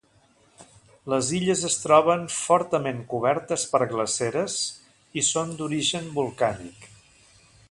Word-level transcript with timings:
Les 1.13 1.27
illes 1.39 1.61
es 1.69 1.75
troben 1.81 2.25
fortament 2.37 3.03
cobertes 3.13 3.67
per 3.75 3.83
glaceres 3.95 4.59
i 5.23 5.29
són 5.33 5.57
d'origen 5.61 6.13
volcànic. 6.21 6.95